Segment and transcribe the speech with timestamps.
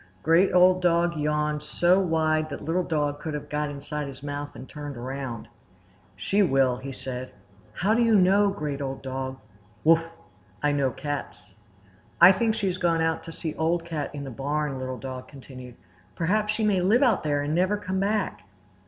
[0.23, 4.55] Great Old Dog yawned so wide that Little Dog could have got inside his mouth
[4.55, 5.47] and turned around.
[6.15, 7.31] "She will!" he said.
[7.73, 9.37] "How do you know, Great Old Dog?"
[9.83, 10.01] "Wuff!
[10.63, 11.51] I know cats."
[12.19, 15.27] "I think she has gone out to see Old Cat in the Barn," Little Dog
[15.27, 15.75] continued.
[16.15, 18.41] "Perhaps she may live out there and never come back."